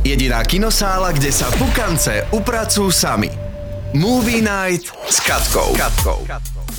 [0.00, 3.28] Jediná kinosála, kde sa pukance upracujú sami.
[3.92, 5.76] Movie Night s Katkou.
[5.76, 6.24] Katkou.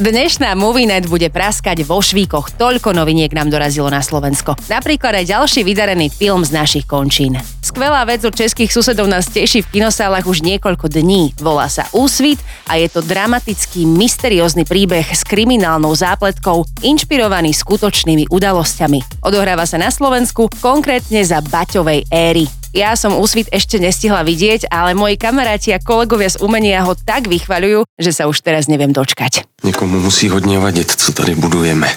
[0.01, 2.57] Dnešná Movie Night bude praskať vo švíkoch.
[2.57, 4.57] Toľko noviniek nám dorazilo na Slovensko.
[4.65, 7.37] Napríklad aj ďalší vydarený film z našich končín.
[7.61, 11.37] Skvelá vec od českých susedov nás teší v kinosálach už niekoľko dní.
[11.37, 19.21] Volá sa Úsvit a je to dramatický, mysteriózny príbeh s kriminálnou zápletkou, inšpirovaný skutočnými udalosťami.
[19.21, 22.60] Odohráva sa na Slovensku, konkrétne za Baťovej éry.
[22.71, 27.27] Ja som úsvit ešte nestihla vidieť, ale moji kamaráti a kolegovia z umenia ho tak
[27.27, 29.43] vychvaľujú, že sa už teraz neviem dočkať.
[29.63, 31.87] Někomu musí hodně vadit, co tady budujeme.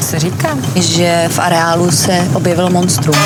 [0.00, 3.16] se říká, že v areálu se objevil monstrum.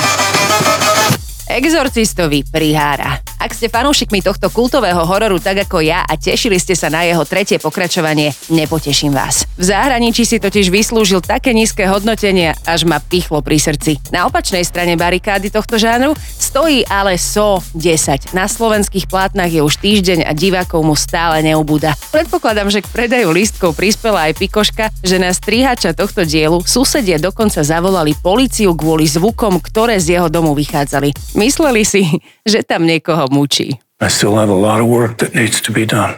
[1.48, 3.21] Exorcistovi prihára.
[3.42, 7.26] Ak ste fanúšikmi tohto kultového hororu tak ako ja a tešili ste sa na jeho
[7.26, 9.50] tretie pokračovanie, nepoteším vás.
[9.58, 13.98] V zahraničí si totiž vyslúžil také nízke hodnotenie, až ma pichlo pri srdci.
[14.14, 18.30] Na opačnej strane barikády tohto žánru stojí ale SO 10.
[18.30, 21.98] Na slovenských plátnach je už týždeň a divákov mu stále neubúda.
[22.14, 27.66] Predpokladám, že k predaju lístkov prispela aj Pikoška, že na strihača tohto dielu susedia dokonca
[27.66, 31.34] zavolali policiu kvôli zvukom, ktoré z jeho domu vychádzali.
[31.34, 32.06] Mysleli si,
[32.46, 33.80] že tam niekoho mučí.
[34.00, 36.16] I still have a lot of work that needs to be done.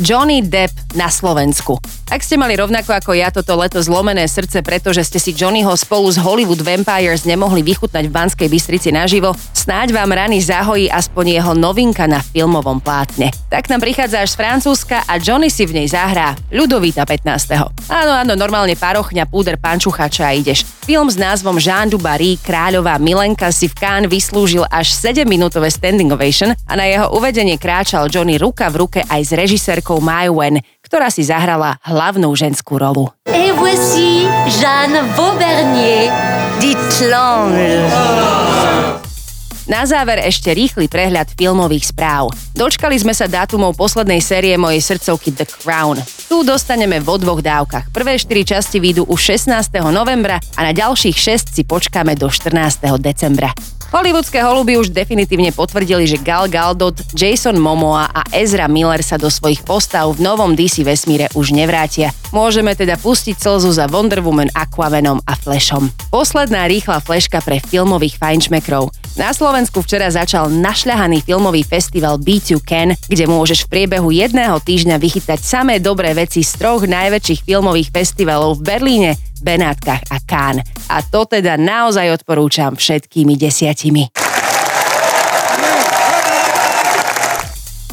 [0.00, 1.78] Johnny Depp na Slovensku.
[2.06, 6.06] Ak ste mali rovnako ako ja toto leto zlomené srdce, pretože ste si Johnnyho spolu
[6.06, 11.52] s Hollywood Vampires nemohli vychutnať v Banskej Bystrici naživo, snáď vám rany zahojí aspoň jeho
[11.58, 13.34] novinka na filmovom plátne.
[13.50, 17.90] Tak nám prichádza až z Francúzska a Johnny si v nej zahrá Ľudovíta 15.
[17.90, 20.62] Áno, áno, normálne parochňa, púder, pančuchača a ideš.
[20.86, 26.54] Film s názvom Jean du kráľová Milenka si v Cannes vyslúžil až 7-minútové standing ovation
[26.54, 31.10] a na jeho uvedenie kráčal Johnny ruka v ruke aj s režisérkou Mai Wen, ktorá
[31.10, 33.10] si zahrala hlavnú ženskú rolu.
[33.26, 36.08] Et voici Jeanne Vaubernier,
[36.62, 36.78] dit
[37.10, 37.82] l'ange.
[39.66, 42.30] Na záver ešte rýchly prehľad filmových správ.
[42.54, 45.98] Dočkali sme sa dátumov poslednej série mojej srdcovky The Crown.
[46.30, 47.90] Tu dostaneme vo dvoch dávkach.
[47.90, 49.82] Prvé 4 časti výjdu už 16.
[49.90, 52.54] novembra a na ďalších 6 si počkáme do 14.
[53.02, 53.50] decembra.
[53.94, 59.30] Hollywoodske holuby už definitívne potvrdili, že Gal Gadot, Jason Momoa a Ezra Miller sa do
[59.30, 62.10] svojich postav v novom DC vesmíre už nevrátia.
[62.34, 65.94] Môžeme teda pustiť slzu za Wonder Woman, Aquavenom a Flashom.
[66.10, 68.90] Posledná rýchla fleška pre filmových fajnšmekrov.
[69.14, 74.58] Na Slovensku včera začal našľahaný filmový festival Beat You Can, kde môžeš v priebehu jedného
[74.60, 79.10] týždňa vychytať samé dobré veci z troch najväčších filmových festivalov v Berlíne,
[79.40, 80.64] Benátkach a Cannes.
[80.88, 84.08] A to teda naozaj odporúčam všetkými desiatimi.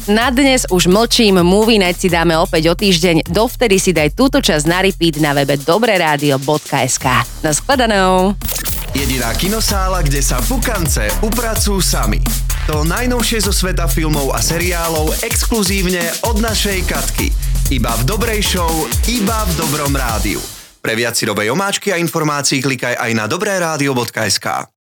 [0.04, 4.36] Na dnes už mlčím, Movie Night si dáme opäť o týždeň, dovtedy si daj túto
[4.36, 7.06] časť na repeat na webe dobreradio.sk.
[7.40, 8.36] Naschledanou!
[8.92, 12.20] Jediná kinosála, kde sa pukance upracujú sami.
[12.68, 17.32] To najnovšie zo sveta filmov a seriálov exkluzívne od našej Katky.
[17.72, 18.70] Iba v dobrej show,
[19.08, 20.53] iba v dobrom rádiu.
[20.84, 24.73] Pre viac si omáčky a informácií klikaj aj na dobré rádio.sk.